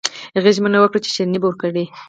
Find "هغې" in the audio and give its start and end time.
0.37-0.51